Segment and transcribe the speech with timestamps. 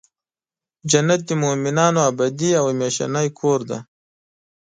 [0.91, 3.79] جنت د مؤمنانو ابدې او همیشنی کور دی.